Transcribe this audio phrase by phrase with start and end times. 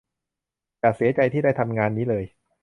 [0.79, 2.23] อย่าเสียใจที่ได้ทำงานนี้เลย